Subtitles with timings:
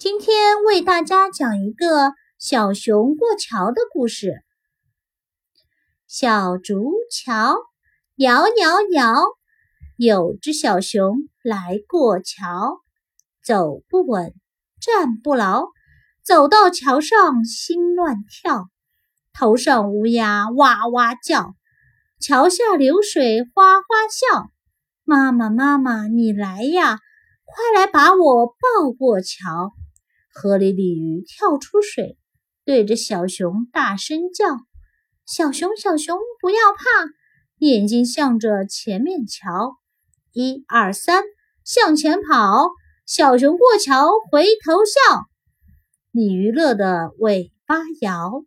[0.00, 4.42] 今天为大家讲一个小熊过桥的故事。
[6.06, 7.58] 小竹桥
[8.16, 9.14] 摇摇摇，
[9.98, 12.80] 有只小熊来过桥，
[13.44, 14.32] 走不稳，
[14.80, 15.66] 站不牢，
[16.24, 18.70] 走到桥上心乱跳，
[19.34, 21.56] 头上乌鸦哇哇叫，
[22.18, 24.50] 桥下流水哗哗笑。
[25.04, 27.00] 妈妈妈妈，你来呀，
[27.44, 29.74] 快来把我抱过桥。
[30.40, 32.16] 河里鲤鱼跳出水，
[32.64, 34.46] 对着小熊大声叫
[35.28, 37.12] ：“小熊，小熊，不要怕，
[37.58, 39.76] 眼睛向着前面瞧，
[40.32, 41.24] 一二三，
[41.62, 42.70] 向前跑！
[43.04, 45.26] 小熊过桥回头笑，
[46.10, 48.42] 鲤鱼乐得尾巴摇。”